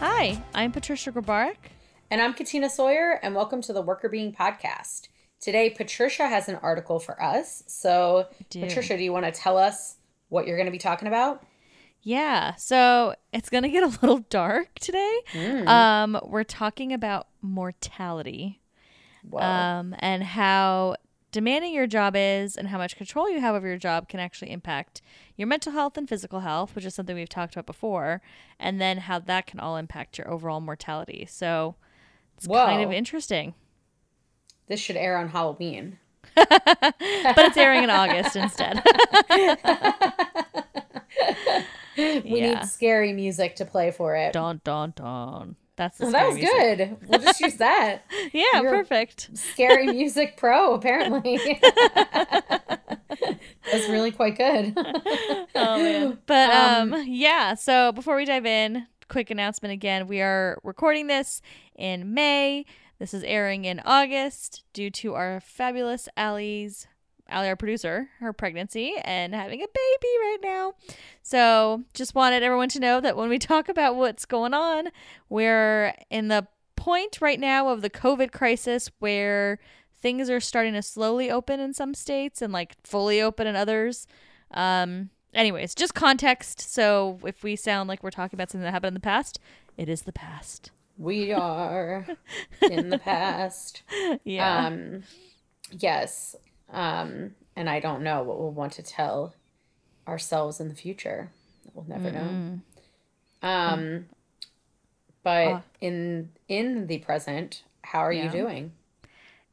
[0.00, 1.56] Hi, I'm Patricia Grabarek.
[2.10, 5.08] And I'm Katina Sawyer, and welcome to the Workr Beeing Podcast.
[5.42, 7.62] Today, Patricia has an article for us.
[7.66, 8.62] So, do.
[8.62, 9.96] Patricia, do you want to tell us
[10.30, 11.42] what you're going to be talking about?
[12.00, 15.20] Yeah, so it's going to get a little dark today.
[15.66, 18.62] Um, we're talking about mortality
[19.36, 20.96] um, and how
[21.32, 24.50] demanding your job is and how much control you have over your job can actually
[24.50, 25.00] impact
[25.36, 28.20] your mental health and physical health, which is something we've talked about before,
[28.58, 31.26] and then how that can all impact your overall mortality.
[31.28, 31.76] So
[32.36, 33.54] it's kind of interesting.
[34.68, 35.98] this should air on Halloween.
[36.36, 38.82] But it's airing in August instead.
[41.96, 42.54] We Yeah.
[42.60, 44.32] need scary music to play for it.
[44.32, 45.56] Dun dun dun.
[45.80, 46.52] That's Oh, that was music.
[46.52, 46.96] good.
[47.08, 48.02] We'll just use that.
[48.34, 49.30] Yeah, You're- perfect.
[49.32, 51.38] Scary Music Pro, apparently.
[53.72, 54.74] That's really quite good.
[54.76, 56.18] Oh man.
[56.26, 60.06] But um, Um, yeah, so before we dive in, quick announcement again.
[60.06, 61.40] We are recording this
[61.76, 62.66] in May.
[62.98, 66.86] This is airing in August due to our fabulous Allie's
[67.30, 70.74] Allie, our producer, her pregnancy and having a baby right now.
[71.22, 74.88] So just wanted everyone to know that when we talk about what's going on,
[75.28, 79.58] we're in the point right now of the COVID crisis where
[80.00, 84.06] things are starting to slowly open in some states and like fully open in others.
[84.50, 86.60] Um, anyways, just context.
[86.60, 89.38] So if we sound like we're talking about something that happened in the past,
[89.76, 90.70] it is the past.
[90.96, 92.06] We are
[92.62, 93.82] in the past.
[94.24, 94.66] Yeah.
[94.66, 95.02] Um,
[95.70, 96.34] yes.
[96.72, 99.34] Um, and I don't know what we'll want to tell
[100.06, 101.30] ourselves in the future.
[101.74, 102.60] We'll never know.
[103.42, 104.06] Um,
[105.22, 105.60] but Uh.
[105.80, 108.24] in in the present, how are Yeah.
[108.24, 108.72] you doing?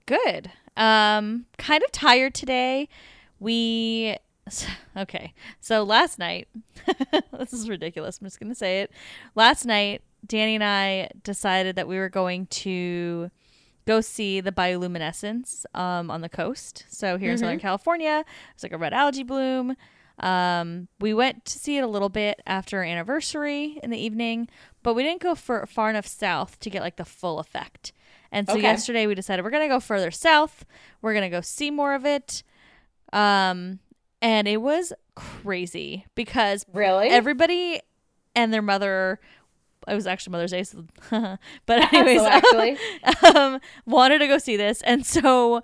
[0.05, 0.51] Good.
[0.75, 2.87] Um, kind of tired today.
[3.39, 4.15] We
[4.97, 5.33] okay.
[5.59, 6.47] So last night,
[7.37, 8.19] this is ridiculous.
[8.19, 8.91] I'm just gonna say it.
[9.35, 13.29] Last night, Danny and I decided that we were going to
[13.87, 16.85] go see the bioluminescence um, on the coast.
[16.89, 19.75] So here in Southern California, it's like a red algae bloom.
[20.19, 24.47] Um, we went to see it a little bit after our anniversary in the evening,
[24.83, 27.93] but we didn't go for far enough south to get like the full effect.
[28.31, 28.63] And so Okay.
[28.63, 30.65] yesterday we decided we're gonna go further south.
[31.01, 32.43] We're gonna go see more of it.
[33.13, 33.79] Um,
[34.21, 37.09] and it was crazy because Really?
[37.09, 37.79] everybody
[38.35, 39.19] and their mother.
[39.87, 40.85] It was actually Mother's Day, so,
[41.65, 42.77] but anyways, So actually,
[43.35, 45.61] um, wanted to go see this, and so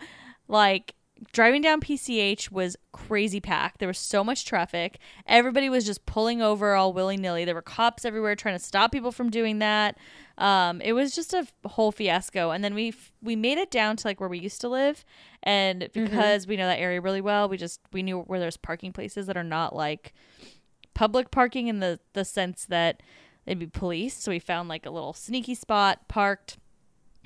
[0.47, 0.95] like
[1.31, 3.79] driving down PCH was crazy packed.
[3.79, 4.99] There was so much traffic.
[5.25, 7.45] Everybody was just pulling over all willy nilly.
[7.45, 9.97] There were cops everywhere trying to stop people from doing that.
[10.37, 12.51] Um, it was just a whole fiasco.
[12.51, 15.05] And then we f- we made it down to like where we used to live,
[15.43, 18.91] and because we know that area really well, we just we knew where there's parking
[18.91, 20.13] places that are not like
[20.93, 23.01] public parking in the the sense that
[23.45, 24.15] they'd be police.
[24.17, 26.57] So we found like a little sneaky spot, parked,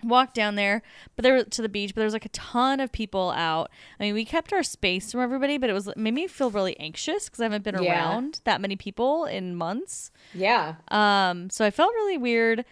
[0.04, 0.82] walked down there,
[1.16, 1.92] but there to the beach.
[1.96, 3.70] But there was like a ton of people out.
[4.00, 6.52] I mean, we kept our space from everybody, but it was it made me feel
[6.52, 7.92] really anxious because I haven't been Yeah.
[7.92, 10.12] around that many people in months.
[10.34, 10.76] yeah.
[10.90, 12.64] Um, so I felt really weird.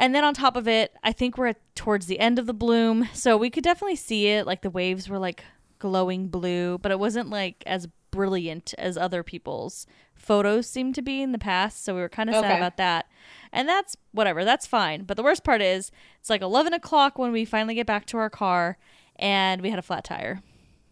[0.00, 2.54] And then on top of it, I think we're at, towards the end of the
[2.54, 4.46] bloom, so we could definitely see it.
[4.46, 5.42] Like the waves were like
[5.80, 9.86] glowing blue, but it wasn't like as brilliant as other people's
[10.28, 11.82] photos seemed to be in the past.
[11.82, 13.06] So we were kind of sad about that.
[13.50, 15.04] And that's whatever, that's fine.
[15.04, 15.90] But the worst part is,
[16.20, 18.76] it's like 11 o'clock when we finally get back to our car,
[19.16, 20.42] and we had a flat tire.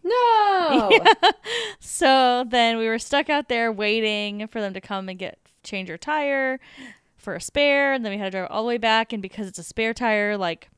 [0.03, 0.91] No.
[1.79, 5.89] So then we were stuck out there waiting for them to come and get change
[5.91, 6.59] our tire
[7.15, 9.13] for a spare, and then we had to drive all the way back.
[9.13, 10.69] And because it's a spare tire, like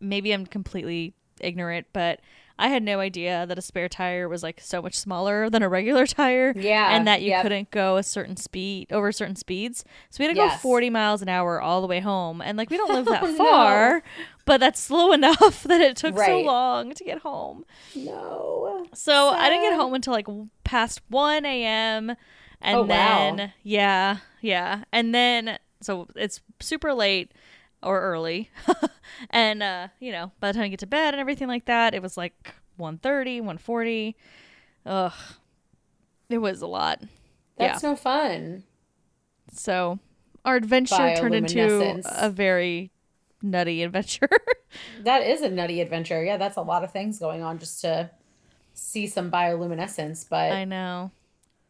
[0.00, 2.20] maybe I'm completely ignorant, but
[2.62, 5.68] I had no idea that a spare tire was like so much smaller than a
[5.68, 6.52] regular tire.
[6.56, 7.42] Yeah, And that you yep.
[7.42, 9.84] couldn't go a certain speed over certain speeds.
[10.10, 12.40] So we had to go 40 miles an hour all the way home.
[12.40, 13.36] And like we don't live that Oh, no.
[13.36, 14.02] far,
[14.44, 17.64] but that's slow enough that it took so long to get home.
[17.94, 18.86] no.
[18.94, 20.26] So I didn't get home until like
[20.64, 22.14] past 1 a.m.
[22.60, 22.88] And Oh, wow.
[23.36, 24.84] then, yeah, yeah.
[24.92, 27.32] And then, so it's super late
[27.82, 28.50] or early.
[29.30, 31.94] and, uh, you know, by the time I get to bed and everything like that,
[31.94, 34.14] it was like 1.30, 1.40.
[34.86, 35.12] Ugh.
[36.28, 37.02] It was a lot.
[37.58, 38.64] That's no fun.
[39.52, 39.98] So
[40.44, 42.90] our adventure turned into a very
[43.42, 44.28] nutty adventure.
[45.02, 46.24] That is a nutty adventure.
[46.24, 48.10] Yeah, that's a lot of things going on just to
[48.72, 50.26] see some bioluminescence.
[50.26, 51.10] But I know.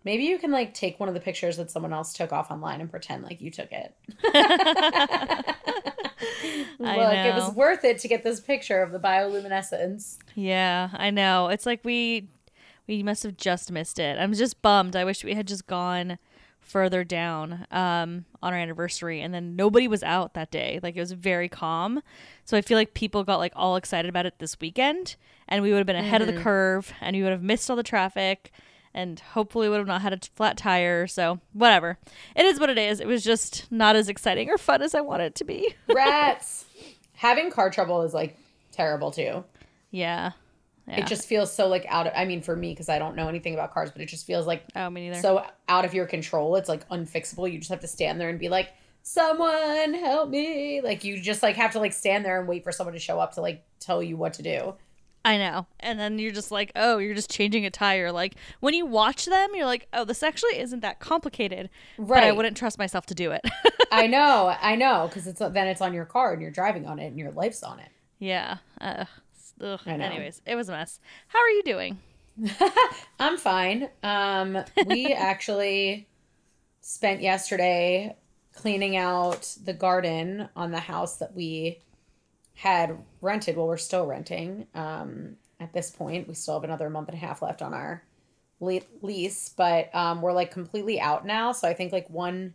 [0.05, 2.81] maybe you can like take one of the pictures that someone else took off online
[2.81, 3.97] and pretend like you took it.
[6.84, 10.19] I Look, it was worth it to get this picture of the bioluminescence.
[10.34, 11.49] Yeah, I know.
[11.49, 12.29] It's like we
[12.87, 14.19] we must have just missed it.
[14.19, 14.96] I'm just bummed.
[14.96, 16.19] I wish we had just gone
[16.61, 20.81] further down um, on our anniversary, and then nobody was out that day.
[20.82, 22.02] Like it was very calm.
[22.44, 25.17] So I feel like people got like all excited about it this weekend,
[25.49, 27.76] and we would have been ahead of the curve, and we would have missed all
[27.76, 28.52] the traffic,
[28.94, 31.06] and hopefully would have not had a flat tire.
[31.06, 31.99] So whatever,
[32.37, 33.00] it is what it is.
[33.00, 35.75] It was just not as exciting or fun as I wanted it to be.
[35.94, 36.65] Rats.
[37.15, 38.37] Having car trouble is like
[38.73, 39.44] terrible too.
[39.91, 40.33] yeah.
[40.89, 40.97] Yeah.
[41.03, 43.29] It just feels so like out of I mean for me because I don't know
[43.29, 45.23] anything about cars, but it just feels like oh me neither.
[45.23, 46.56] so out of your control.
[46.56, 47.50] It's like unfixable.
[47.50, 48.71] You just have to stand there and be like,
[49.03, 52.73] "Someone help me." Like you just like have to like stand there and wait for
[52.73, 54.75] someone to show up to like tell you what to do.
[55.24, 55.66] I know.
[55.80, 58.10] And then you're just like, oh, you're just changing a tire.
[58.10, 61.70] Like when you watch them, you're like, oh, this actually isn't that complicated.
[61.98, 63.42] But I wouldn't trust myself to do it.
[63.92, 66.98] I know, I know, because it's then it's on your car and you're driving on
[66.98, 67.88] it and your life's on it.
[68.19, 68.56] yeah.
[68.80, 69.04] Uh,
[69.60, 69.80] ugh.
[69.86, 70.04] I know.
[70.06, 70.98] Anyways, it was a mess.
[71.28, 71.98] How are you doing?
[73.20, 73.90] I'm fine.
[74.02, 76.08] Um, we actually
[76.80, 78.16] spent yesterday
[78.54, 81.78] cleaning out the garden on the house that we
[82.54, 83.56] had rented.
[83.56, 84.66] Well, we're still renting.
[84.75, 88.02] Um, at this point, we still have another month and a half left on our
[88.60, 91.52] le- lease, but um, we're like completely out now.
[91.52, 92.54] So I think like one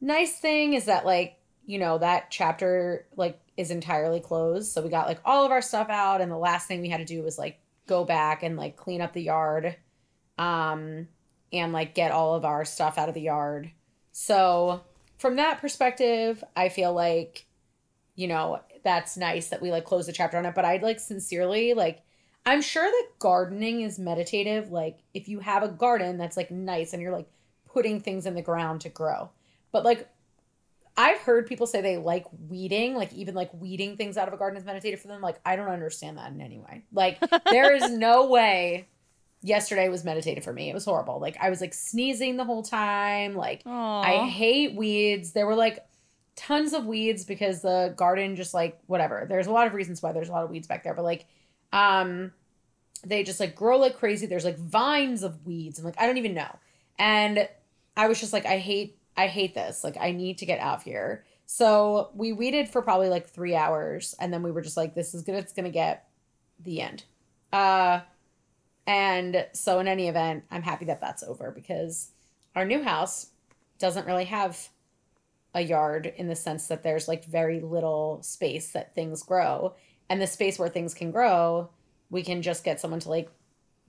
[0.00, 1.36] nice thing is that like
[1.66, 4.72] you know that chapter like is entirely closed.
[4.72, 6.98] So we got like all of our stuff out, and the last thing we had
[6.98, 9.74] to do was like go back and like clean up the yard
[10.36, 11.08] um
[11.54, 13.70] and like get all of our stuff out of the yard.
[14.12, 14.82] So
[15.18, 17.46] from that perspective, I feel like
[18.14, 20.98] you know, that's nice that we like close the chapter on it, but I'd like
[20.98, 22.02] sincerely like
[22.46, 26.94] I'm sure that gardening is meditative like if you have a garden that's like nice
[26.94, 27.28] and you're like
[27.66, 29.28] putting things in the ground to grow.
[29.72, 30.08] But like
[30.96, 34.38] I've heard people say they like weeding, like even like weeding things out of a
[34.38, 35.20] garden is meditative for them.
[35.20, 36.84] Like I don't understand that in any way.
[36.90, 37.20] Like
[37.50, 38.88] there is no way
[39.42, 40.70] yesterday was meditative for me.
[40.70, 41.20] It was horrible.
[41.20, 43.36] Like I was like sneezing the whole time.
[43.36, 44.02] Like Aww.
[44.02, 45.32] I hate weeds.
[45.32, 45.84] There were like
[46.38, 49.26] tons of weeds because the garden just like whatever.
[49.28, 51.26] There's a lot of reasons why there's a lot of weeds back there, but like
[51.72, 52.32] um
[53.04, 54.26] they just like grow like crazy.
[54.26, 56.56] There's like vines of weeds and like I don't even know.
[56.96, 57.48] And
[57.96, 59.82] I was just like I hate I hate this.
[59.82, 61.24] Like I need to get out of here.
[61.44, 65.14] So we weeded for probably like 3 hours and then we were just like this
[65.14, 66.08] is good it's going to get
[66.62, 67.02] the end.
[67.52, 68.00] Uh
[68.86, 72.12] and so in any event, I'm happy that that's over because
[72.54, 73.26] our new house
[73.78, 74.68] doesn't really have
[75.54, 79.74] a yard in the sense that there's like very little space that things grow.
[80.10, 81.70] And the space where things can grow,
[82.10, 83.30] we can just get someone to like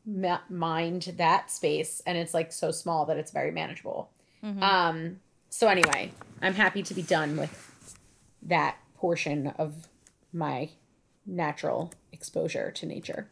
[0.06, 4.10] ma- mind that space and it's like so small that it's very manageable.
[4.44, 4.62] Mhm.
[4.62, 5.20] Um
[5.50, 6.12] so anyway,
[6.42, 7.98] I'm happy to be done with
[8.44, 9.88] that portion of
[10.32, 10.70] my
[11.26, 13.28] natural exposure to nature.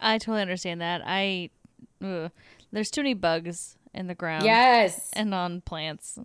[0.00, 1.00] I totally understand that.
[1.04, 1.50] I
[2.02, 2.30] ugh.
[2.72, 5.10] there's too many bugs in the ground Yes.
[5.14, 6.18] and on plants.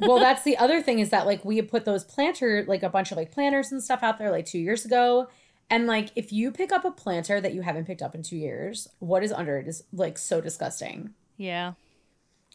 [0.00, 3.10] Well, that's the other thing is that like we put those planter like a bunch
[3.10, 5.28] of like planters and stuff out there like two years ago.
[5.68, 8.36] And like if you pick up a planter that you haven't picked up in two
[8.36, 11.10] years, what is under it is like so disgusting.
[11.36, 11.74] Yeah.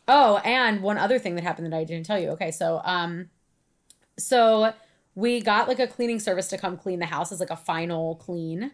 [0.07, 2.29] Oh, and one other thing that happened that I didn't tell you.
[2.29, 3.29] Okay, so um
[4.17, 4.73] so
[5.15, 8.15] we got like a cleaning service to come clean the house as like a final
[8.15, 8.71] clean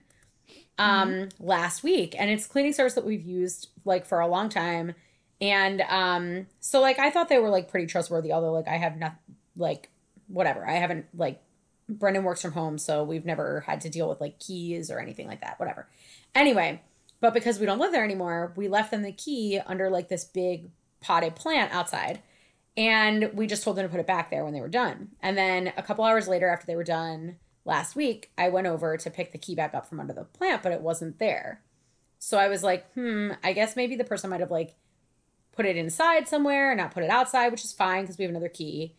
[0.77, 4.93] um last week and it's cleaning service that we've used like for a long time
[5.41, 8.97] and um so like I thought they were like pretty trustworthy although like I have
[8.97, 9.15] not
[9.57, 9.89] like
[10.27, 10.65] whatever.
[10.67, 11.41] I haven't like
[11.89, 15.27] Brendan works from home so we've never had to deal with like keys or anything
[15.27, 15.59] like that.
[15.59, 15.87] Whatever.
[16.33, 16.81] Anyway,
[17.19, 20.23] but because we don't live there anymore, we left them the key under like this
[20.23, 20.69] big
[21.01, 22.21] potted plant outside.
[22.77, 25.09] And we just told them to put it back there when they were done.
[25.21, 28.95] And then a couple hours later, after they were done last week, I went over
[28.95, 31.61] to pick the key back up from under the plant, but it wasn't there.
[32.17, 34.75] So I was like, hmm, I guess maybe the person might have like
[35.61, 38.31] put it inside somewhere and not put it outside, which is fine because we have
[38.31, 38.95] another key.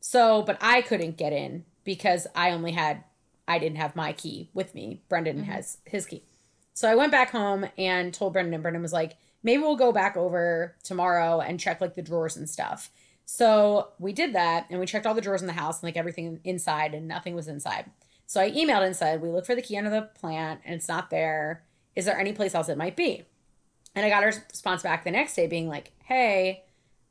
[0.00, 3.04] So, but I couldn't get in because I only had,
[3.46, 5.02] I didn't have my key with me.
[5.10, 5.52] Brendan mm-hmm.
[5.52, 6.22] has his key.
[6.72, 9.92] So I went back home and told Brendan, and Brendan was like, maybe we'll go
[9.92, 12.90] back over tomorrow and check like the drawers and stuff.
[13.26, 15.98] So we did that and we checked all the drawers in the house and like
[15.98, 17.90] everything inside and nothing was inside.
[18.26, 20.88] So I emailed and said, We looked for the key under the plant and it's
[20.88, 21.62] not there.
[21.94, 23.24] Is there any place else it might be?
[23.96, 26.62] And I got a response back the next day being like, Hey,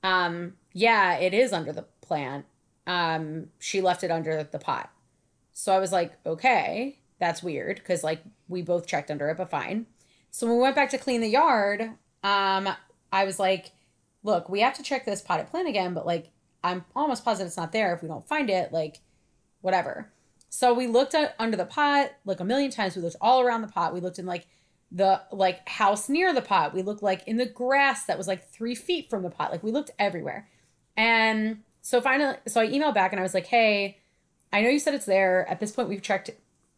[0.04, 2.46] um, yeah, it is under the plant.
[2.86, 4.92] Um, she left it under the pot.
[5.52, 9.50] So I was like, okay, that's weird because like we both checked under it, but
[9.50, 9.88] fine.
[10.30, 11.82] So when we went back to clean the yard,
[12.24, 12.70] um,
[13.12, 13.72] I was like,
[14.22, 16.30] look, we have to check this potted plant again, but like
[16.64, 17.94] I'm almost positive it's not there.
[17.94, 19.00] If we don't find it, like
[19.62, 20.12] whatever.
[20.50, 22.96] So we looked at under the pot like a million times.
[22.96, 23.94] We looked all around the pot.
[23.94, 24.48] We looked in like
[24.96, 26.74] the like house near the pot.
[26.74, 29.52] We looked like in the grass that was like three feet from the pot.
[29.52, 30.48] Like we looked everywhere.
[30.96, 34.00] And so finally, so I emailed back and I was like, hey,
[34.54, 35.46] I know you said it's there.
[35.50, 36.30] At this point, we've checked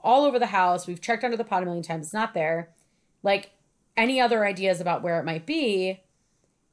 [0.01, 0.88] all over the house.
[0.88, 2.07] We've checked under the pot a million times.
[2.07, 2.74] It's not there.
[3.21, 3.51] Like,
[3.95, 6.01] any other ideas about where it might be?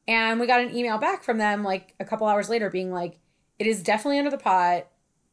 [0.08, 3.18] And we got an email back from them like a couple hours later being like,
[3.58, 4.86] it is definitely under the pot.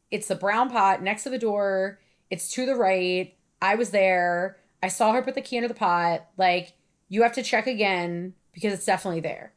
[0.09, 1.99] It's the brown pot next to the door.
[2.29, 3.33] It's to the right.
[3.61, 4.57] I was there.
[4.83, 6.27] I saw her put the key under the pot.
[6.37, 6.73] Like,
[7.09, 9.53] you have to check again because it's definitely there.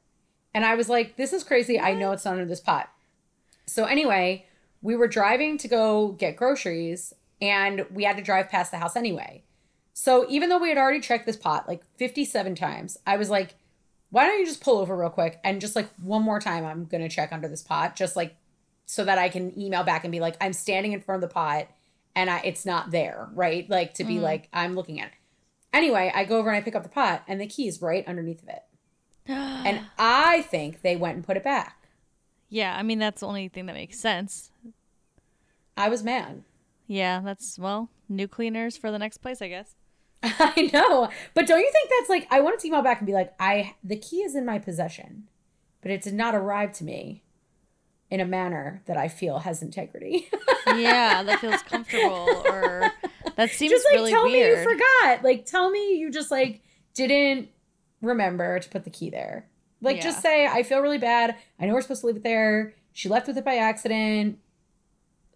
[0.53, 1.81] And I was like, this is crazy.
[1.81, 2.91] I know it's not under this pot.
[3.67, 4.47] So, anyway,
[4.83, 8.97] we were driving to go get groceries and we had to drive past the house
[8.97, 9.43] anyway.
[9.95, 13.55] So, even though we had already checked this pot like 57 times, I was like,
[14.11, 16.85] why don't you just pull over real quick and just like one more time, I'm
[16.85, 18.37] going to check under this pot, just like
[18.87, 21.35] so that I can email back and be like, I'm standing in front of the
[21.35, 21.69] pot
[22.15, 23.69] and I, it's not there, right?
[23.69, 24.23] Like to be mm.
[24.23, 25.15] like, I'm looking at it.
[25.73, 28.43] Anyway, I go over and I pick up the pot and the key's right underneath
[28.43, 28.63] of it.
[29.27, 31.89] and I think they went and put it back.
[32.49, 34.51] yeah, I mean that's the only thing that makes sense.
[35.77, 36.45] I was mad.
[36.87, 39.75] Yeah, that's well, new cleaners for the next place, I guess.
[40.23, 41.09] I know.
[41.35, 43.75] But don't you think that's like I want to email back and be like, I
[43.83, 45.25] the key is in my possession,
[45.81, 47.24] but it did not arrive to me
[48.15, 50.29] in a manner that I feel has integrity.
[50.77, 52.91] Yeah, that feels comfortable or
[53.37, 54.57] that seems just like really tell weird.
[54.57, 55.23] me you forgot.
[55.23, 56.63] Like tell me you just like
[56.95, 57.49] didn't
[58.01, 59.47] remember to put the key there.
[59.83, 61.37] Like just say I feel really bad.
[61.61, 62.75] I know we're supposed to leave it there.
[62.95, 64.39] She left with it by accident.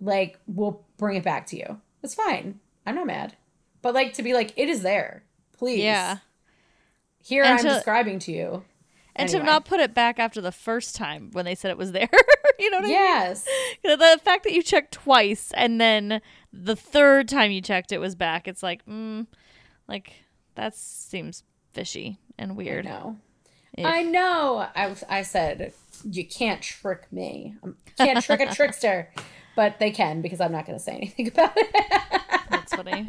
[0.01, 1.79] Like we'll bring it back to you.
[2.03, 2.59] It's fine.
[2.87, 3.37] I'm not mad.
[3.83, 5.25] But like to be like it is there.
[5.59, 5.83] Please.
[5.85, 6.19] yeah.
[7.23, 8.65] Here And I'm to- describing to you.
[9.19, 9.41] And Anyway.
[9.41, 12.09] to not put it back after the first time when they said it was there.
[12.59, 12.97] you know what I mean?
[12.97, 13.47] Yes.
[13.83, 16.21] The- fact that you checked twice and then
[16.53, 19.27] the third time you checked it was back, it's like, mm,
[19.89, 20.13] like
[20.55, 22.85] that seems fishy and I weird.
[22.85, 23.17] know.
[23.77, 24.67] If- I know.
[24.75, 25.73] I, I said,
[26.05, 27.55] you can't trick me.
[27.65, 29.11] You can't trick a trickster.
[29.57, 31.67] But they can because I'm not going to say anything about it.
[32.51, 33.09] That's funny.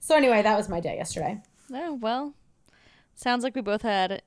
[0.00, 1.40] so, anyway, that was my day yesterday.
[1.72, 2.34] oh, well,
[3.14, 4.20] sounds like we both had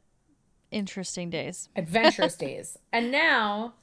[0.71, 1.69] interesting days.
[1.75, 2.77] Adventurous days.
[2.91, 3.73] And now,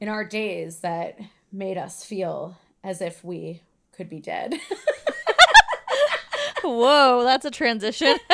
[0.00, 1.18] in our days that
[1.52, 4.54] made us feel as if we could be dead.
[6.62, 8.16] Whoa, that's a transition.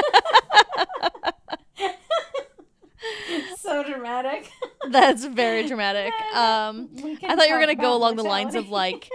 [3.58, 4.50] so dramatic.
[4.90, 6.12] that's very dramatic.
[6.34, 6.88] Um,
[7.22, 9.08] I thought you were gonna go along the lines of like,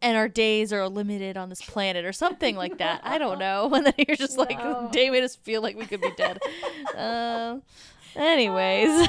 [0.00, 3.00] and our days are limited on this planet or something like that.
[3.04, 3.70] I don't know.
[3.74, 4.58] And then you're just like,
[4.92, 6.38] day made us feel like we could be dead.
[6.96, 7.62] Um,
[8.16, 9.08] anyways,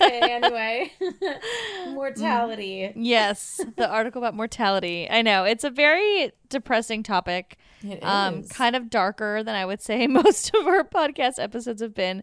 [0.00, 0.92] okay, anyway.
[1.88, 2.92] Mortality.
[2.96, 5.08] yes, the article about mortality.
[5.10, 7.58] I know it's a very depressing topic.
[7.82, 8.48] It Um, is.
[8.48, 12.22] kind of darker than I would say most of our podcast episodes have been,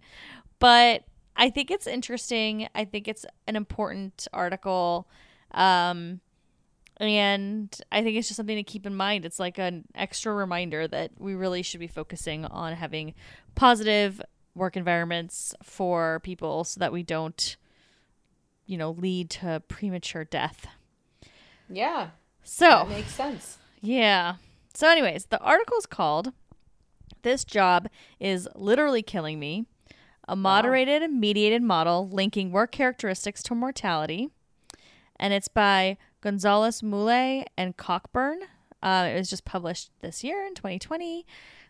[0.59, 1.03] but
[1.35, 2.67] I think it's interesting.
[2.73, 5.07] I think it's an important article.
[5.51, 6.19] Um,
[6.99, 9.25] and I think it's just something to keep in mind.
[9.25, 13.13] It's like an extra reminder that we really should be focusing on having
[13.55, 14.21] positive
[14.55, 17.55] work environments for people so that we don't,
[18.65, 20.65] you know, lead to premature death.
[21.69, 22.09] Yeah.
[22.43, 23.57] So, That makes sense.
[23.81, 24.35] yeah.
[24.73, 26.33] So, anyways, the article's called
[27.23, 27.89] This Job
[28.19, 29.65] is Literally Killing Me
[30.27, 34.29] A Moderated and Mediated Model Linking Work Characteristics to Mortality.
[35.19, 38.39] And it's by Gonzalez Mule and Cockburn.
[38.83, 41.25] Uh, it was just published this year in 2020.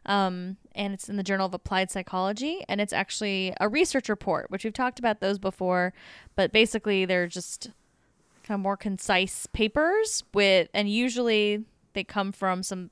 [0.08, 2.64] Um, and it's in the Journal of Applied Psychology.
[2.68, 5.94] And it's actually a research report, which we've talked about those before.
[6.36, 7.70] But basically, they're just
[8.44, 12.90] kind of more concise papers with and usually they come from some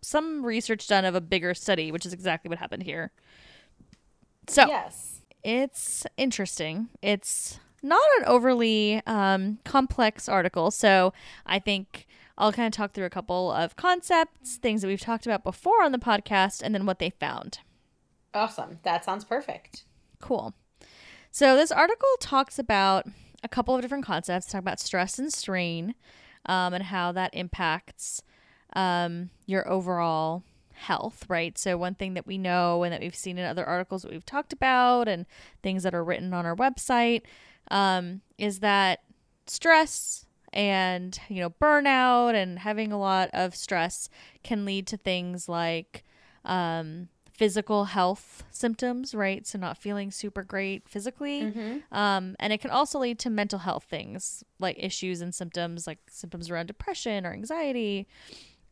[0.00, 3.10] some research done of a bigger study which is exactly what happened here
[4.46, 5.22] so Yes.
[5.42, 11.12] it's interesting it's not an overly um, complex article so
[11.46, 12.06] i think
[12.38, 15.82] i'll kind of talk through a couple of concepts things that we've talked about before
[15.82, 17.58] on the podcast and then what they found
[18.34, 18.78] Awesome.
[18.82, 19.84] That sounds perfect.
[20.20, 20.54] Cool.
[21.30, 23.06] So this article talks about
[23.42, 24.46] a couple of different concepts.
[24.46, 25.94] Talk about stress and strain,
[26.46, 28.22] um, and how that impacts
[28.74, 31.24] um, your overall health.
[31.28, 31.58] Right.
[31.58, 34.24] So one thing that we know and that we've seen in other articles that we've
[34.24, 35.26] talked about, and
[35.62, 37.22] things that are written on our website,
[37.72, 39.00] um, is that
[39.46, 44.08] stress and you know burnout and having a lot of stress
[44.44, 46.04] can lead to things like
[46.44, 49.46] um, physical health symptoms, right?
[49.46, 51.40] So not feeling super great physically.
[51.90, 55.98] Um, and it can also lead to mental health things like issues and symptoms, like
[56.10, 58.06] symptoms around depression or anxiety.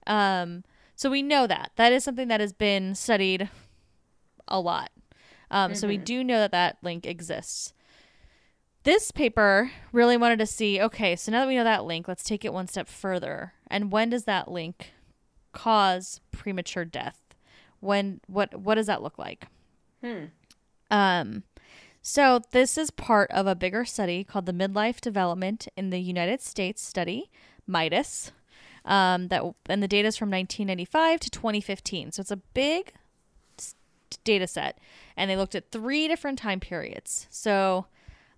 [0.07, 0.62] Um,
[0.97, 1.73] So we know that.
[1.76, 3.49] That is something that has been studied
[4.47, 4.90] a lot.
[5.50, 7.73] Um, So we do know that that link exists.
[8.82, 12.25] This paper really wanted to see okay, so now that we know that link, let's
[12.25, 13.52] take it one step further.
[13.70, 14.92] And when does that link
[15.52, 17.18] cause premature death?
[17.80, 19.46] When what what does that look like?
[20.02, 20.26] Hmm.
[20.90, 21.42] Um
[22.02, 26.40] so this is part of a bigger study called the Midlife Development in the United
[26.40, 27.30] States study,
[27.68, 28.32] MIDUS.
[28.87, 32.12] Um, that and the data is from 1995 to 2015.
[32.12, 32.94] So it's a big
[34.25, 34.78] data set,
[35.16, 37.26] and they looked at three different time periods.
[37.30, 37.87] So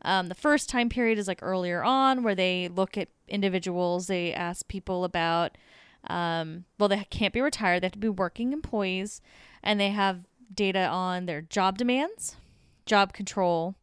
[0.05, 4.07] um, the first time period is like earlier on, where they look at individuals.
[4.07, 5.57] They ask people about,
[6.09, 9.21] um, well, they can't be retired; they have to be working employees,
[9.63, 12.37] and they have data on their job demands,
[12.85, 13.75] job control,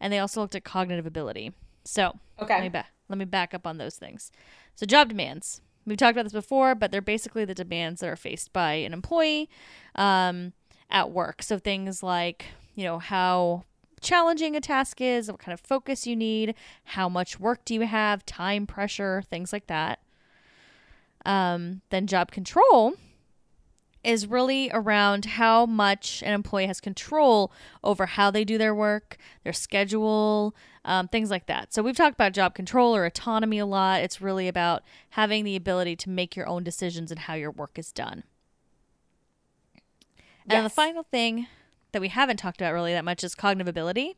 [0.00, 1.52] and they also looked at cognitive ability.
[1.84, 2.54] So Okay.
[2.54, 4.32] let me, ba- let me back up on those things.
[4.74, 5.60] So job demands.
[5.86, 8.94] We've talked about this before, but they're basically the demands that are faced by an
[8.94, 9.50] employee
[9.94, 10.54] um,
[10.90, 11.42] at work.
[11.42, 13.64] So things like, you know, how
[14.04, 17.80] challenging a task is, what kind of focus you need, how much work do you
[17.80, 19.98] have, time pressure, things like that.
[21.26, 22.94] Um, then job control
[24.04, 27.50] is really around how much an employee has control
[27.82, 31.72] over how they do their work, their schedule, um, things like that.
[31.72, 34.02] So we've talked about job control or autonomy a lot.
[34.02, 37.78] It's really about having the ability to make your own decisions and how your work
[37.78, 38.24] is done.
[40.46, 41.46] And the final thing
[41.94, 44.16] that we haven't talked about really that much is cognitive ability.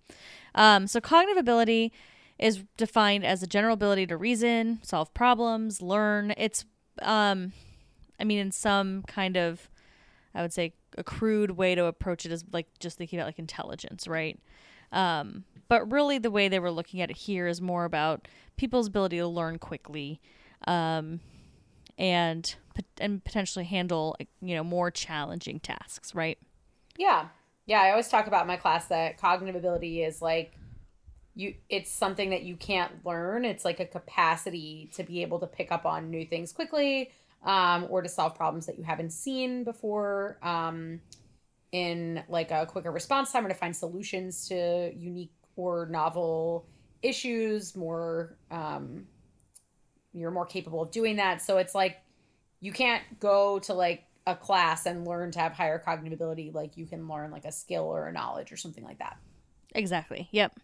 [0.55, 1.93] Um, so cognitive ability
[2.39, 6.35] is defined as a general ability to reason, solve problems, learn.
[6.37, 6.65] It's,
[7.01, 7.53] um,
[8.19, 9.71] I mean, in some kind of,
[10.35, 13.39] I would say, a crude way to approach it is like just thinking about like
[13.39, 14.39] intelligence, right?
[14.93, 18.87] Um, but really, the way they were looking at it here is more about people's
[18.87, 20.21] ability to learn quickly,
[20.67, 21.21] um,
[21.99, 22.55] and
[23.01, 26.39] and potentially handle you know more challenging tasks, right?
[26.97, 27.29] Yeah.
[27.67, 30.53] Yeah, I always talk about my class that cognitive ability is like
[31.35, 33.45] you it's something that you can't learn.
[33.45, 37.11] It's like a capacity to be able to pick up on new things quickly
[37.45, 41.01] um, or to solve problems that you haven't seen before um,
[41.73, 46.67] in like a quicker response time or to find solutions to unique or novel
[47.03, 49.07] issues more um,
[50.15, 51.43] you're more capable of doing that.
[51.43, 51.99] So it's like
[52.61, 56.77] you can't go to like a class and learn to have higher cognitive ability like
[56.77, 59.17] you can learn like a skill or a knowledge or something like that.
[59.75, 60.29] Exactly.
[60.33, 60.59] Yep.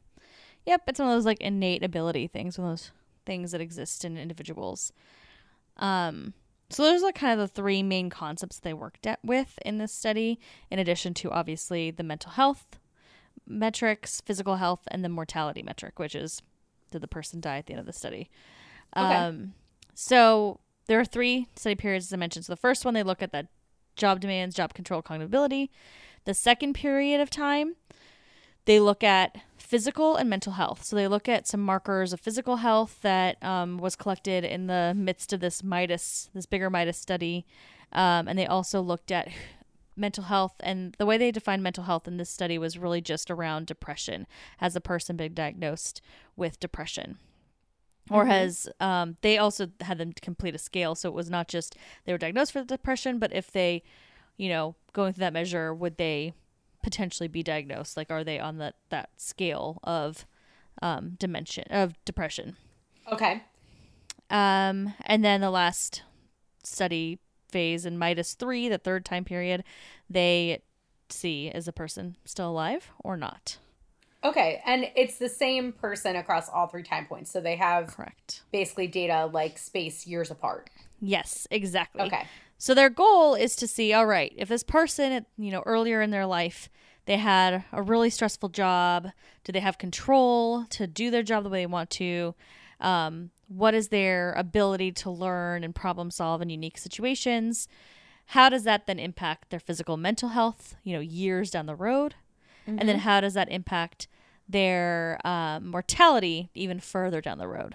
[0.66, 0.83] Yep.
[0.88, 2.90] It's one of those like innate ability things, one of those
[3.25, 4.92] things that exist in individuals.
[5.77, 6.35] Um,
[6.70, 9.92] so those are kind of the three main concepts they worked at with in this
[9.92, 12.79] study, in addition to obviously the mental health
[13.46, 16.42] metrics, physical health, and the mortality metric, which is
[16.90, 18.31] did the person die at the end of the study.
[18.96, 19.14] Okay.
[19.14, 19.55] Um,
[19.94, 22.45] so there are three study periods, as I mentioned.
[22.45, 23.49] So the first one, they look at the
[23.97, 25.71] job demands, job control, cognitive ability.
[26.25, 27.77] The second period of time,
[28.64, 30.85] they look at physical and mental health.
[30.85, 34.92] So they look at some markers of physical health that um, was collected in the
[34.97, 37.47] midst of this MIDUS, this bigger MIDUS study.
[37.92, 39.29] Um, and they also looked at
[39.97, 40.55] mental health.
[40.61, 44.27] And the way they defined mental health in this study was really just around depression.
[44.59, 46.01] Has a person been diagnosed
[46.37, 47.18] with depression?
[48.11, 50.95] Or has um, they also had them complete a scale?
[50.95, 53.83] So it was not just they were diagnosed with depression, but if they,
[54.37, 56.35] you know, going through that measure, would they
[56.83, 57.97] potentially be diagnosed?
[57.97, 60.27] Like, are they on that that scale of
[60.83, 62.57] um, dimension of depression?
[63.11, 63.43] Okay.
[64.31, 66.03] Um, and then the last
[66.65, 69.62] study phase in MIDUS three, the third time period,
[70.11, 70.62] they
[71.09, 73.59] see is a person still alive or not.
[74.25, 74.63] Okay.
[74.65, 77.31] And it's the same person across all three time points.
[77.31, 78.43] So they have Correct.
[78.53, 80.71] basically data like space years apart.
[81.01, 82.03] Yes, exactly.
[82.03, 82.27] Okay.
[82.59, 86.11] So their goal is to see, all right, if this person, you know, earlier in
[86.11, 86.69] their life,
[87.07, 89.09] they had a really stressful job,
[89.43, 92.37] do they have control to do their job the way they want to?
[92.81, 97.67] Um, what is their ability to learn and problem solve in unique situations?
[98.27, 102.15] How does that then impact their physical mental health, you know, years down the road?
[102.66, 104.09] And then how does that impact
[104.48, 107.75] their um, mortality even further down the road?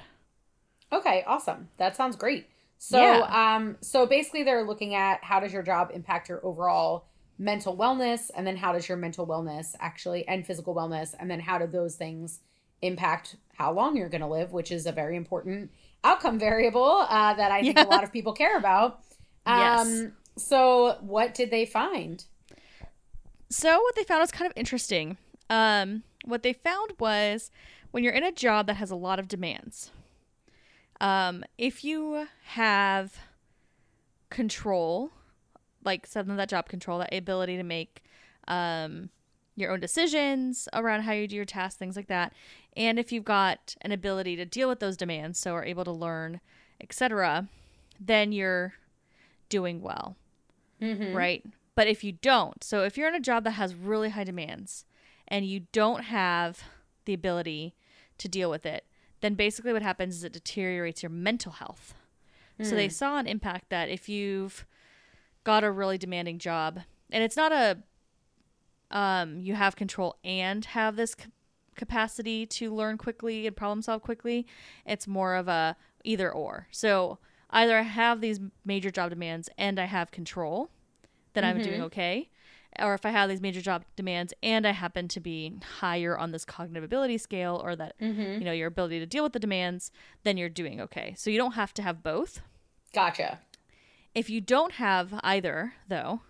[0.91, 1.69] Okay, awesome.
[1.78, 2.47] That sounds great.
[2.78, 3.56] So, Yeah.
[3.56, 7.06] um, so basically, they're looking at how does your job impact your overall
[7.39, 11.39] mental wellness, and then how does your mental wellness actually and physical wellness, and then
[11.39, 12.39] how do those things
[12.82, 15.71] impact how long you're going to live, which is a very important
[16.04, 17.84] outcome variable uh, that I think Yeah.
[17.84, 19.00] a lot of people care about.
[19.47, 20.04] Um, Yes.
[20.38, 22.23] So, what did they find?
[23.50, 25.18] So what they found was kind of interesting.
[25.50, 27.50] Um, what they found was
[27.92, 29.92] when you're in a job that has a lot of demands,
[31.00, 33.16] um, if you have
[34.30, 35.12] control
[35.84, 38.04] like some of that job control, that ability to make
[38.50, 39.10] um,
[39.56, 42.34] your own decisions around how you do your tasks, things like that.
[42.76, 45.92] And if you've got an ability to deal with those demands, so are able to
[45.92, 46.42] learn,
[46.82, 47.48] etc.,
[48.00, 48.74] then you're
[49.50, 50.18] doing well,
[50.82, 51.16] Mhm.
[51.16, 51.46] right?
[51.78, 54.84] But if you don't, so if you're in a job that has really high demands
[55.28, 56.63] and you don't have
[57.06, 57.76] the ability
[58.18, 58.84] to deal with it,
[59.22, 61.94] then basically what happens is it deteriorates your mental health.
[62.63, 64.66] So they saw an impact that if you've
[65.44, 66.80] got a really demanding job,
[67.12, 67.78] and it's not a
[68.90, 71.30] um, you have control and have this c-
[71.76, 74.48] capacity to learn quickly and problem solve quickly.
[74.84, 76.70] It's more of a either or.
[76.72, 77.20] So
[77.52, 80.72] either I have these major job demands and I have control,
[81.34, 82.30] then I'm doing okay.
[82.80, 86.32] Or if I have these major job demands and I happen to be higher on
[86.32, 89.92] this cognitive ability scale or that you know your ability to deal with the demands,
[90.24, 91.16] then you're doing okay.
[91.18, 92.42] So you don't have to have both.
[92.94, 93.40] Gotcha.
[94.13, 96.22] If you don't have either, though,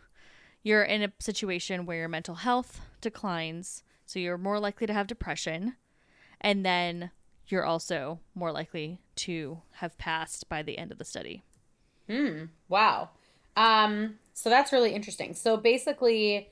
[0.64, 5.08] you're in a situation where your mental health declines, so you're more likely to have
[5.08, 5.76] depression,
[6.42, 7.12] and then
[7.48, 11.44] you're also more likely to have passed by the end of the study.
[12.10, 12.46] Hmm.
[12.68, 13.12] Wow.
[13.56, 15.34] Um, so that's really interesting.
[15.34, 16.52] So basically,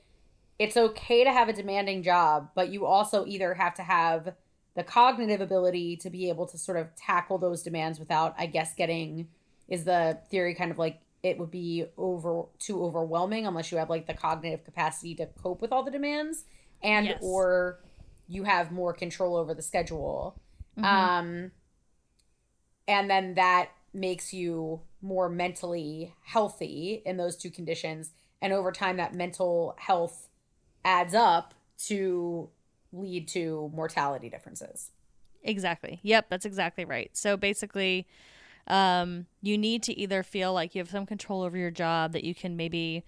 [0.58, 4.34] it's okay to have a demanding job, but you also either have to have
[4.74, 8.74] the cognitive ability to be able to sort of tackle those demands without, I guess,
[8.74, 9.28] getting
[9.68, 13.88] is the theory kind of like it would be over too overwhelming unless you have
[13.88, 16.44] like the cognitive capacity to cope with all the demands
[16.82, 17.18] and Yes.
[17.22, 17.78] or
[18.26, 20.40] you have more control over the schedule.
[20.82, 21.52] Um
[22.88, 28.10] and then that makes you more mentally healthy in those two conditions
[28.42, 30.28] and over time that mental health
[30.84, 32.48] adds up to
[32.92, 34.90] lead to mortality differences
[35.46, 36.00] Exactly.
[36.02, 37.10] Yep, that's exactly right.
[37.16, 38.06] So basically,
[38.66, 42.24] um, you need to either feel like you have some control over your job that
[42.24, 43.04] you can maybe,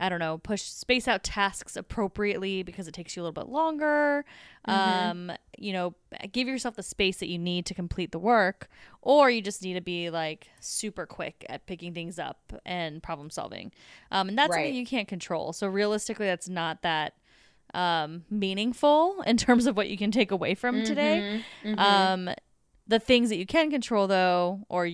[0.00, 3.50] I don't know, push space out tasks appropriately because it takes you a little bit
[3.50, 4.24] longer.
[4.64, 5.94] Um, you know,
[6.30, 8.68] give yourself the space that you need to complete the work,
[9.02, 13.30] or you just need to be like super quick at picking things up and problem
[13.30, 13.72] solving.
[14.12, 14.56] Um, and that's Right.
[14.66, 15.52] something you can't control.
[15.52, 17.14] So realistically, that's not that
[17.74, 21.42] um, meaningful in terms of what you can take away from today.
[21.76, 22.30] Um,
[22.86, 24.88] the things that you can control, though, or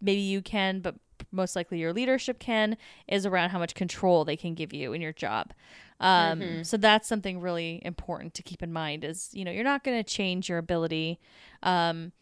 [0.00, 0.96] maybe you can, but
[1.32, 2.76] most likely your leadership can,
[3.08, 5.52] is around how much control they can give you in your job.
[6.00, 9.04] Um, So that's something really important to keep in mind.
[9.04, 11.18] Is you know you're not going to change your ability,
[11.62, 12.12] um,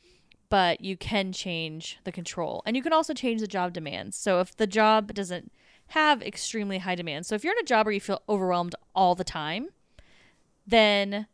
[0.49, 4.17] but you can change the control, and you can also change the job demands.
[4.17, 5.53] So if the job doesn't
[5.89, 9.15] have extremely high demands, so if you're in a job where you feel overwhelmed all
[9.15, 9.69] the time,
[10.67, 11.27] then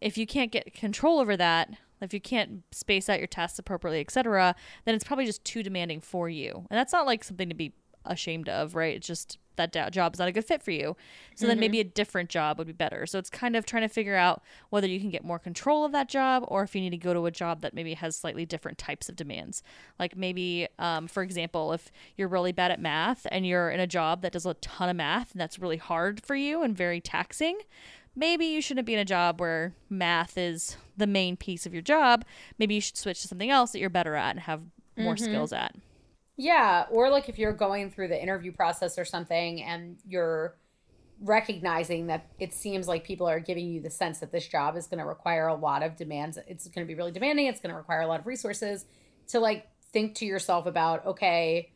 [0.00, 4.00] if you can't get control over that, if you can't space out your tasks appropriately,
[4.00, 4.54] etc.,
[4.84, 6.66] then it's probably just too demanding for you.
[6.70, 7.72] And that's not like something to be
[8.04, 8.96] ashamed of, right?
[8.96, 10.96] It's just that job is not a good fit for you.
[11.34, 13.06] So then maybe a different job would be better.
[13.06, 15.92] So it's kind of trying to figure out whether you can get more control of
[15.92, 18.44] that job or if you need to go to a job that maybe has slightly
[18.44, 19.62] different types of demands.
[19.98, 23.86] Like maybe, um, for example, if you're really bad at math and you're in a
[23.86, 27.00] job that does a ton of math and that's really hard for you and very
[27.00, 27.58] taxing,
[28.16, 31.82] maybe you shouldn't be in a job where math is the main piece of your
[31.82, 32.24] job.
[32.58, 34.62] Maybe you should switch to something else that you're better at and have
[34.96, 35.24] more mm-hmm.
[35.24, 35.76] skills at.
[36.36, 40.56] Yeah, or like if you're going through the interview process or something and you're
[41.20, 44.86] recognizing that it seems like people are giving you the sense that this job is
[44.86, 46.38] going to require a lot of demands.
[46.46, 48.84] It's going to be really demanding, it's going to require a lot of resources
[49.28, 51.72] to like think to yourself about, okay,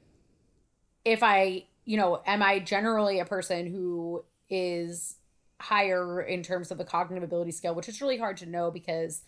[1.04, 5.16] if I, you know, am I generally a person who is
[5.60, 9.22] higher in terms of the cognitive ability scale, which is really hard to know because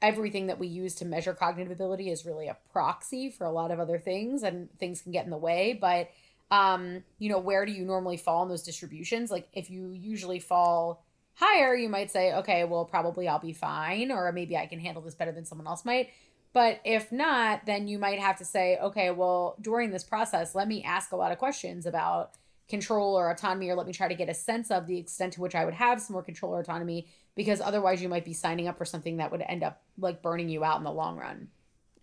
[0.00, 3.70] everything that we use to measure cognitive ability is really a proxy for a lot
[3.70, 5.76] of other things and things can get in the way.
[5.78, 6.10] But
[6.50, 9.30] um you know where do you normally fall in those distributions?
[9.30, 11.02] Like if you usually fall
[11.34, 15.02] higher you might say okay well probably I'll be fine or maybe I can handle
[15.02, 16.10] this better than someone else might.
[16.52, 20.68] But if not then you might have to say okay well during this process let
[20.68, 22.32] me ask a lot of questions about
[22.70, 25.40] control or autonomy or let me try to get a sense of the extent to
[25.40, 28.68] which I would have some more control or autonomy because otherwise you might be signing
[28.68, 31.48] up for something that would end up like burning you out in the long run.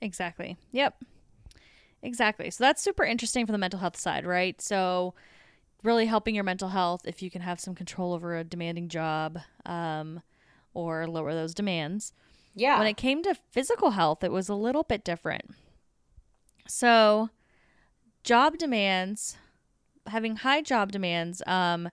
[0.02, 0.58] Exactly.
[0.72, 1.04] Yep.
[2.04, 2.52] Exactly.
[2.52, 4.62] So that's super interesting for the mental health side, right?
[4.62, 5.16] So
[5.84, 9.40] really helping your mental health if you can have some control over a demanding job
[9.66, 10.22] um,
[10.74, 12.14] or lower those demands.
[12.56, 12.78] Yeah.
[12.80, 15.52] When it came to physical health, it was a little bit different.
[16.68, 17.30] So,
[18.24, 19.38] job demands,
[20.08, 21.90] having high job demands, um,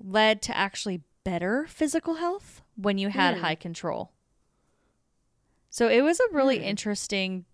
[0.00, 3.40] led to actually better physical health when you had Hmm.
[3.42, 4.12] high control.
[5.70, 6.64] So, it was a really Hmm.
[6.64, 7.44] interesting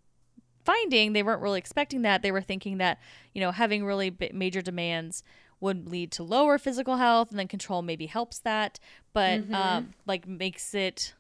[0.65, 2.23] finding, they weren't really expecting that.
[2.23, 2.99] They were thinking that,
[3.35, 5.23] you know, having really b- major demands
[5.61, 8.79] would lead to lower physical health and then control maybe helps that,
[9.13, 9.55] but Mm-hmm.
[9.55, 11.15] um, like makes it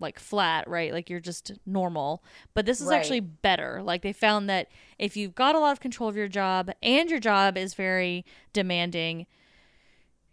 [0.00, 0.92] like flat, right?
[0.92, 2.22] Like you're just normal.
[2.54, 2.98] But this is Right.
[2.98, 3.82] actually better.
[3.82, 7.10] Like they found that if you've got a lot of control of your job and
[7.10, 9.26] your job is very demanding,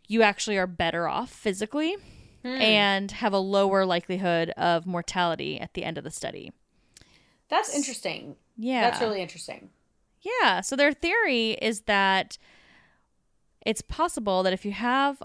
[0.07, 1.95] you actually are better off physically
[2.43, 2.61] Hmm.
[2.61, 6.51] and have a lower likelihood of mortality at the end of the study.
[7.49, 8.35] That's interesting.
[8.55, 8.81] Yeah.
[8.89, 9.71] That's really interesting.
[10.21, 10.61] Yeah.
[10.61, 12.37] So their theory is that
[13.65, 15.23] it's possible that if you have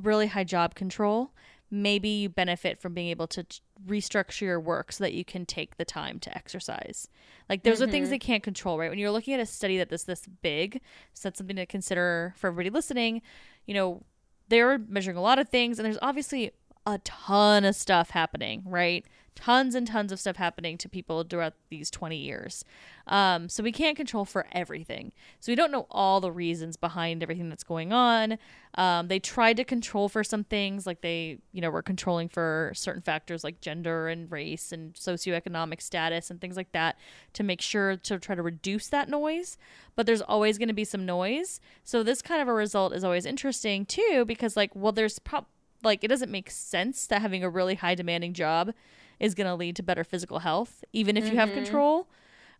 [0.00, 1.32] really high job control,
[1.70, 5.44] maybe you benefit from being able to t- restructure your work so that you can
[5.44, 7.08] take the time to exercise.
[7.48, 8.12] Like those are things mm-hmm.
[8.12, 8.90] they can't control, right?
[8.90, 10.80] When you're looking at a study that this this big,
[11.12, 13.22] so that's something to consider for everybody listening.
[13.66, 14.02] You know,
[14.48, 16.52] they're measuring a lot of things, and there's obviously
[16.86, 19.04] a ton of stuff happening, right?
[19.34, 22.64] Tons and tons of stuff happening to people throughout these 20 years.
[23.06, 25.12] Um, so we can't control for everything.
[25.38, 28.36] So we don't know all the reasons behind everything that's going on.
[28.74, 32.72] Um, they tried to control for some things, like they, you know, were controlling for
[32.74, 36.98] certain factors like gender and race and socioeconomic status and things like that
[37.34, 39.56] to make sure to try to reduce that noise.
[39.94, 41.60] But there's always going to be some noise.
[41.84, 45.46] So this kind of a result is always interesting too, because like, well, there's prob
[45.82, 48.72] like it doesn't make sense that having a really high demanding job
[49.20, 52.08] is going to lead to better physical health, even if you have control.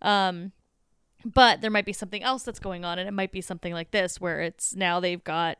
[0.02, 0.52] Um,
[1.24, 3.90] but there might be something else that's going on, and it might be something like
[3.90, 5.58] this, where it's now they've got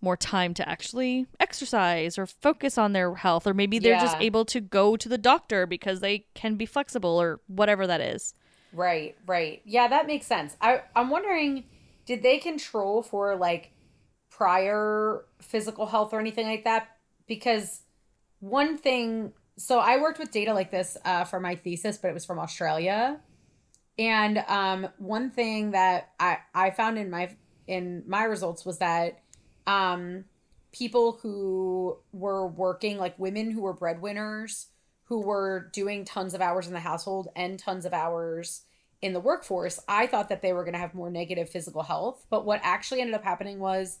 [0.00, 4.44] more time to actually exercise or focus on their health, or maybe they're just able
[4.44, 8.34] to go to the doctor because they can be flexible or whatever that is.
[8.72, 9.60] Right, right.
[9.64, 10.56] Yeah, that makes sense.
[10.60, 11.64] I I'm wondering,
[12.06, 13.72] did they control for like
[14.38, 16.96] prior physical health or anything like that?
[17.26, 17.80] Because
[18.40, 22.14] one thing, so I worked with data like this uh, for my thesis, but it
[22.14, 23.20] was from Australia.
[23.98, 29.20] And um, one thing that I I found in my in my results was that
[29.66, 30.24] um,
[30.70, 34.68] people who were working, like women who were breadwinners,
[35.04, 38.62] who were doing tons of hours in the household and tons of hours
[39.02, 42.24] in the workforce, I thought that they were going to have more negative physical health.
[42.30, 43.98] But what actually ended up happening was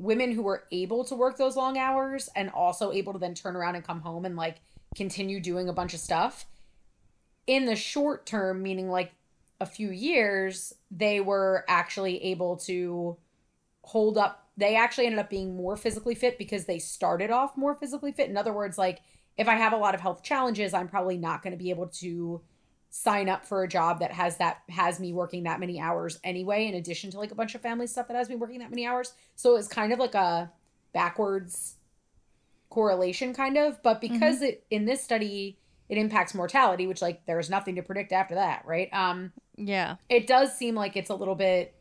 [0.00, 3.54] women who were able to work those long hours and also able to then turn
[3.54, 4.56] around and come home and like
[4.96, 6.46] continue doing a bunch of stuff
[7.46, 9.12] in the short term, meaning like
[9.60, 13.18] a few years, they were actually able to
[13.82, 14.48] hold up.
[14.56, 18.30] They actually ended up being more physically fit because they started off more physically fit.
[18.30, 19.00] In other words, like
[19.36, 21.88] if I have a lot of health challenges, I'm probably not going to be able
[21.88, 22.40] to
[22.90, 26.66] sign up for a job that has that has me working that many hours anyway
[26.66, 28.84] in addition to like a bunch of family stuff that has me working that many
[28.84, 29.12] hours.
[29.36, 30.50] So it's kind of like a
[30.92, 31.76] backwards
[32.68, 33.80] correlation kind of.
[33.82, 35.56] But because it in this study
[35.88, 38.92] it impacts mortality which like there's nothing to predict after that right?
[38.92, 39.96] Um Yeah.
[40.08, 41.74] it does seem like it's a little bit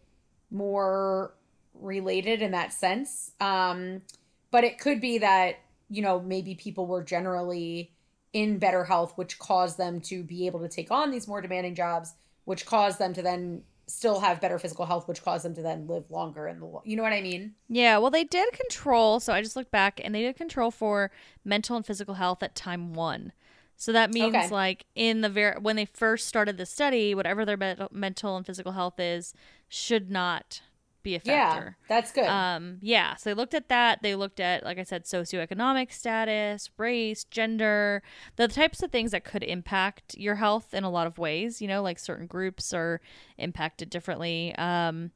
[0.52, 1.34] more
[1.74, 3.32] related in that sense.
[3.42, 4.04] Um
[4.52, 5.56] but it could be that
[5.90, 7.94] you know maybe people were generally
[8.34, 11.74] in better health which caused them to be able to take on these more demanding
[11.76, 12.14] jobs
[12.46, 15.88] which caused them to then still have better physical health which caused them to then
[15.88, 19.20] live longer in the lo- you know what i mean Yeah, well, they did control.
[19.20, 21.10] So I just looked back and they did control for
[21.44, 23.32] mental and physical health at time one.
[23.76, 24.50] So that means, Okay.
[24.50, 28.46] like, in the very, when they first started the study, whatever their me- mental and
[28.46, 29.34] physical health is,
[29.70, 30.62] should not
[31.04, 31.78] be a factor.
[31.80, 34.02] yeah that's good Um, yeah, so they looked at that.
[34.02, 38.04] They looked at, like I said, socioeconomic status, race, gender,
[38.36, 41.62] the types of things that could impact your health in a lot of ways.
[41.62, 43.02] You know, like certain groups are
[43.38, 45.12] impacted differently um,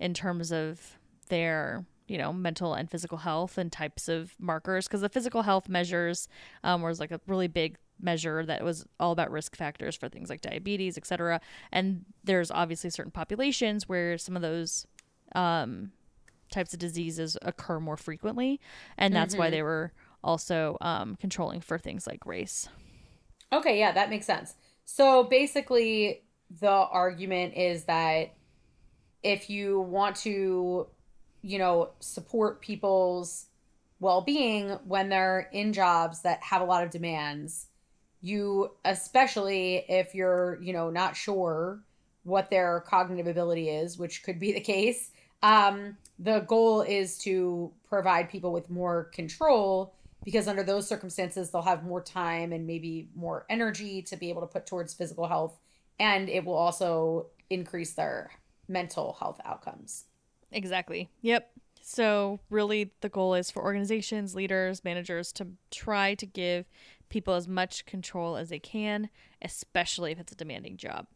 [0.00, 4.88] in terms of their, you know, mental and physical health and types of markers.
[4.88, 6.28] Because the physical health measures
[6.64, 10.30] um, was like a really big measure that was all about risk factors for things
[10.30, 11.40] like diabetes, et cetera.
[11.72, 14.86] And there's obviously certain populations where some of those
[15.34, 15.92] um,
[16.50, 18.60] types of diseases occur more frequently,
[18.96, 22.68] and that's why they were also um, controlling for things like race.
[23.52, 24.54] Okay, yeah, that makes sense.
[24.84, 26.22] So basically,
[26.60, 28.34] the argument is that
[29.22, 30.86] if you want to,
[31.42, 33.46] you know, support people's
[34.00, 37.66] well being when they're in jobs that have a lot of demands,
[38.20, 41.80] you, especially if you're, you know, not sure
[42.24, 45.10] what their cognitive ability is, which could be the case,
[45.42, 51.62] um, the goal is to provide people with more control because under those circumstances they'll
[51.62, 55.58] have more time and maybe more energy to be able to put towards physical health
[56.00, 58.30] and it will also increase their
[58.68, 60.04] mental health outcomes
[60.52, 61.08] Exactly.
[61.22, 61.50] Yep.
[61.80, 66.66] So, really, the goal is for organizations, leaders, managers to try to give
[67.08, 69.08] people as much control as they can,
[69.40, 71.06] especially if it's a demanding job.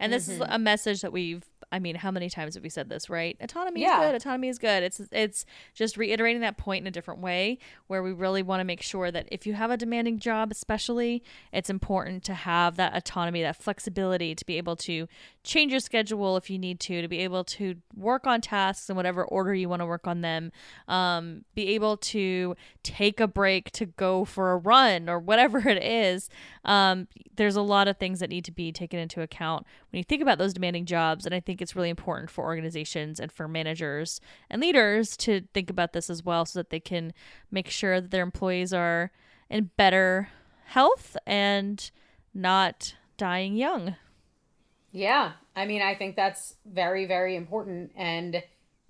[0.00, 2.88] And this is a message that we've I mean, how many times have we said
[2.88, 3.36] this, right?
[3.40, 4.00] Autonomy Yeah.
[4.00, 4.82] is good, autonomy is good.
[4.82, 8.64] It's it's just reiterating that point in a different way where we really want to
[8.64, 12.96] make sure that if you have a demanding job especially, it's important to have that
[12.96, 15.06] autonomy, that flexibility to be able to
[15.44, 18.96] change your schedule if you need to, to be able to work on tasks in
[18.96, 20.50] whatever order you want to work on them,
[20.88, 25.82] um, be able to take a break to go for a run or whatever it
[25.82, 26.28] is.
[26.64, 30.04] Um, there's a lot of things that need to be taken into account when you
[30.04, 31.26] think about those demanding jobs.
[31.26, 35.70] And I think it's really important for organizations and for managers and leaders to think
[35.70, 37.12] about this as well so that they can
[37.50, 39.10] make sure that their employees are
[39.48, 40.28] in better
[40.66, 41.90] health and
[42.32, 43.96] not dying young.
[44.92, 45.32] Yeah.
[45.54, 47.92] I mean, I think that's very, very important.
[47.96, 48.42] And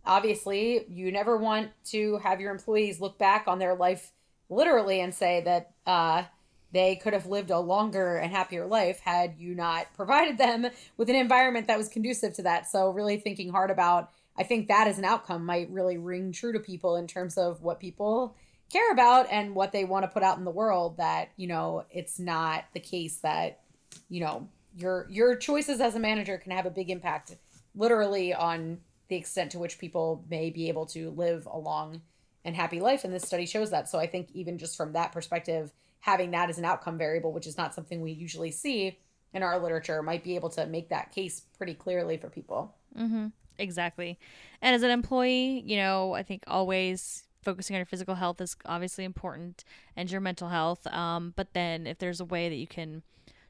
[0.05, 4.13] obviously, you never want to have your employees look back on their life
[4.49, 6.25] literally and say that uh,
[6.73, 11.11] they could have lived a longer and happier life had you not provided them with
[11.11, 12.69] an environment that was conducive to that.
[12.69, 16.53] So, really thinking hard about, I think that as an outcome might really ring true
[16.53, 18.37] to people in terms of what people
[18.73, 21.85] care about and what they want to put out in the world that, you know,
[21.91, 23.61] it's not the case that,
[24.09, 27.37] you know, your your choices as a manager can have a big impact
[27.75, 28.79] literally on
[29.09, 32.03] the extent to which people may be able to live a long
[32.45, 35.13] and happy life and this study shows that so i think even just from that
[35.13, 38.99] perspective having that as an outcome variable which is not something we usually see
[39.33, 43.29] in our literature might be able to make that case pretty clearly for people Mm-hmm.
[43.59, 44.19] Exactly.
[44.63, 48.57] And as an employee, you know, I think always focusing on your physical health is
[48.67, 49.65] obviously important
[49.97, 50.87] and your mental health.
[50.87, 53.03] Um, but then if there's a way that you can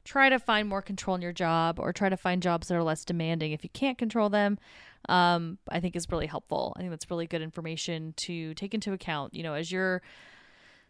[0.03, 2.83] try to find more control in your job or try to find jobs that are
[2.83, 4.57] less demanding if you can't control them,
[5.09, 6.73] um, I think is really helpful.
[6.75, 10.01] I think that's really good information to take into account, you know, as you're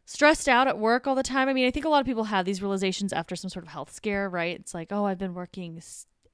[0.05, 1.47] stressed out at work all the time.
[1.47, 3.71] I mean, I think a lot of people have these realizations after some sort of
[3.71, 4.59] health scare, right?
[4.59, 5.81] It's like, oh, I've been working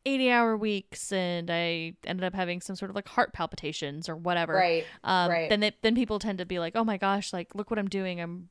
[0.06, 4.15] 80 hour weeks and I ended up having some sort of like heart palpitations or
[4.15, 4.53] whatever.
[4.53, 5.49] right Um, right.
[5.49, 7.89] Then they, then people tend to be like, oh my gosh, like look what I'm
[7.89, 8.21] doing.
[8.21, 8.49] I'm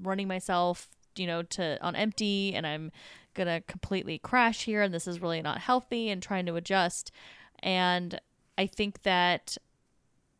[0.00, 2.92] running myself, you know, to on empty, and I'm
[3.34, 7.10] gonna completely crash here, and this is really not healthy, and trying to adjust.
[7.62, 8.20] And
[8.58, 9.56] I think that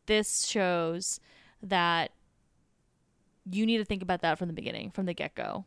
[0.05, 1.19] this shows
[1.61, 2.11] that
[3.49, 5.65] you need to think about that from the beginning, from the get go.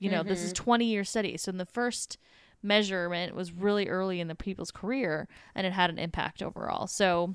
[0.00, 1.36] You know, this is 20 year study.
[1.36, 2.18] So in the first
[2.62, 6.86] measurement was really early in the people's career and it had an impact overall.
[6.86, 7.34] So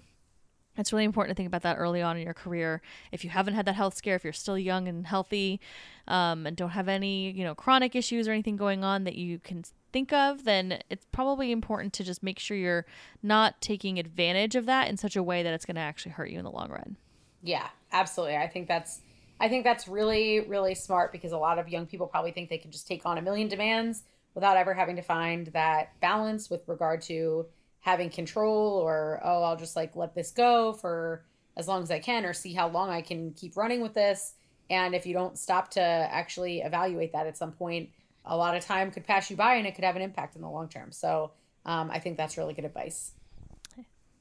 [0.78, 2.82] it's really important to think about that early on in your career.
[3.12, 5.60] If you haven't had that health scare, if you're still young and healthy,
[6.08, 9.40] um, and don't have any, you know, chronic issues or anything going on that you
[9.40, 12.86] can think of, then it's probably important to just make sure you're
[13.22, 16.30] not taking advantage of that in such a way that it's going to actually hurt
[16.30, 16.96] you in the long run.
[17.42, 18.38] Yeah, absolutely.
[18.38, 19.02] I think that's
[19.40, 22.58] I think that's really really smart because a lot of young people probably think they
[22.58, 24.04] can just take on a million demands
[24.36, 27.46] without ever having to find that balance with regard to
[27.82, 31.24] having control or oh, I'll just like let this go for
[31.58, 34.34] as long as I can or see how long I can keep running with this.
[34.70, 37.90] And if you don't stop to actually evaluate that at some point,
[38.26, 40.42] a lot of time could pass you by and it could have an impact in
[40.42, 40.92] the long term.
[40.92, 41.32] So
[41.66, 43.14] um, I think that's really good advice.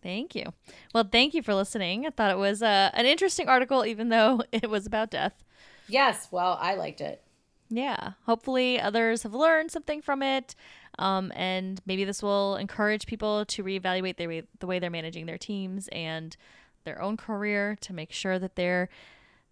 [0.02, 0.52] Thank you.
[0.94, 2.06] Well, thank you for listening.
[2.06, 5.44] I thought it was uh, an interesting article, even though it was about death.
[5.88, 7.22] Yes, well, I liked it.
[7.70, 8.12] Yeah.
[8.24, 10.54] Hopefully, others have learned something from it.
[10.98, 15.26] Um, and maybe this will encourage people to reevaluate their way, the way they're managing
[15.26, 16.36] their teams and
[16.84, 18.88] their own career to make sure that they're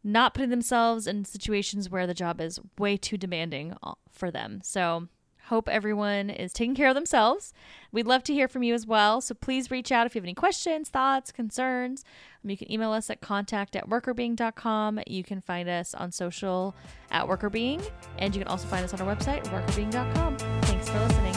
[0.02, 4.60] not putting themselves in situations where the job is way too demanding uh, for them.
[4.62, 5.08] So,
[5.46, 7.52] hope everyone is taking care of themselves.
[7.92, 9.20] We'd love to hear from you as well.
[9.20, 12.04] So, please reach out if you have any questions, thoughts, concerns.
[12.44, 15.00] Um, you can email us at contact at workrbeeing.com.
[15.06, 16.74] You can find us on social
[17.10, 20.36] at workrbeeing, and you can also find us on our website, workrbeeing.com.
[20.36, 21.34] Thanks for listening.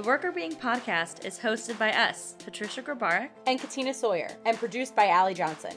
[0.00, 3.28] The Workr Beeing podcast is hosted by us, Patricia Grabarek.
[3.46, 5.74] and Katina Sawyer, and produced by Allie Johnson.